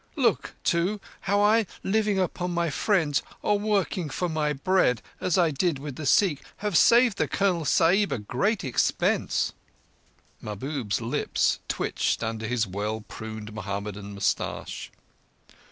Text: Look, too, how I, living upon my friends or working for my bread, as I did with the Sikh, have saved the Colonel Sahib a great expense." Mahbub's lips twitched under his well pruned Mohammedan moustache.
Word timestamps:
Look, 0.15 0.55
too, 0.63 0.99
how 1.29 1.43
I, 1.43 1.67
living 1.83 2.17
upon 2.17 2.49
my 2.55 2.71
friends 2.71 3.21
or 3.43 3.59
working 3.59 4.09
for 4.09 4.27
my 4.27 4.51
bread, 4.51 4.99
as 5.19 5.37
I 5.37 5.51
did 5.51 5.77
with 5.77 5.95
the 5.95 6.07
Sikh, 6.07 6.41
have 6.57 6.75
saved 6.75 7.19
the 7.19 7.27
Colonel 7.27 7.65
Sahib 7.65 8.11
a 8.11 8.17
great 8.17 8.63
expense." 8.63 9.53
Mahbub's 10.41 11.01
lips 11.01 11.59
twitched 11.67 12.23
under 12.23 12.47
his 12.47 12.65
well 12.65 13.01
pruned 13.01 13.53
Mohammedan 13.53 14.15
moustache. 14.15 14.89